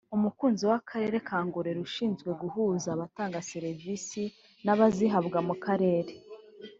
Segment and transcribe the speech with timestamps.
[0.15, 4.21] umukozi w’akarere ka Ngororero ushinzwe guhuza abatanga serivisi
[4.65, 6.13] n’abazihabwa mu karere